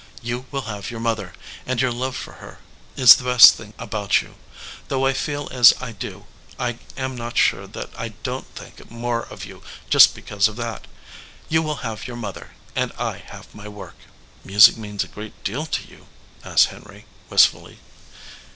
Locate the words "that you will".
10.55-11.85